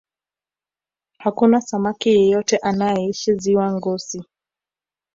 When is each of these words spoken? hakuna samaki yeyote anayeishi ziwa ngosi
hakuna 1.17 1.61
samaki 1.61 2.09
yeyote 2.09 2.57
anayeishi 2.57 3.35
ziwa 3.35 3.73
ngosi 3.73 4.23